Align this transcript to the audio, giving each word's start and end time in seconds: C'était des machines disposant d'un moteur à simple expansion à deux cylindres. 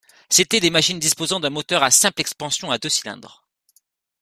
C'était 0.29 0.59
des 0.59 0.71
machines 0.71 0.97
disposant 0.97 1.39
d'un 1.39 1.51
moteur 1.51 1.83
à 1.83 1.91
simple 1.91 2.21
expansion 2.21 2.71
à 2.71 2.79
deux 2.79 2.89
cylindres. 2.89 3.45